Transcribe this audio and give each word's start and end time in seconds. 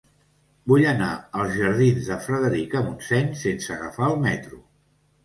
Vull 0.69 0.85
anar 0.91 1.09
als 1.43 1.53
jardins 1.57 2.09
de 2.11 2.17
Frederica 2.29 2.81
Montseny 2.87 3.29
sense 3.43 3.73
agafar 3.77 4.09
el 4.15 4.19
metro. 4.25 4.61